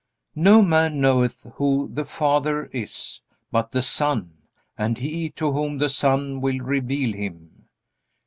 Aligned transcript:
"No 0.33 0.63
man 0.63 0.99
knoweth 0.99 1.45
who 1.57 1.87
the 1.93 2.05
Father 2.05 2.65
is, 2.73 3.21
but 3.51 3.69
the 3.69 3.83
Son, 3.83 4.33
and 4.75 4.97
he 4.97 5.29
to 5.35 5.51
whom 5.51 5.77
the 5.77 5.89
Son 5.89 6.41
will 6.41 6.57
reveal 6.57 7.13
him." 7.15 7.67